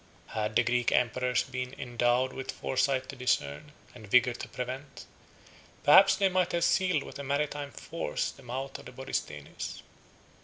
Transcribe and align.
Had 0.29 0.55
the 0.55 0.63
Greek 0.63 0.91
emperors 0.91 1.43
been 1.43 1.75
endowed 1.79 2.33
with 2.33 2.49
foresight 2.53 3.07
to 3.09 3.15
discern, 3.15 3.71
and 3.93 4.07
vigor 4.09 4.33
to 4.33 4.47
prevent, 4.49 5.05
perhaps 5.83 6.15
they 6.15 6.27
might 6.27 6.53
have 6.53 6.63
sealed 6.63 7.03
with 7.03 7.19
a 7.19 7.23
maritime 7.23 7.69
force 7.71 8.31
the 8.31 8.41
mouth 8.41 8.79
of 8.79 8.85
the 8.87 8.91
Borysthenes. 8.91 9.83